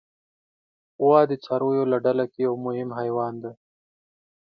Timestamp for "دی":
3.43-3.51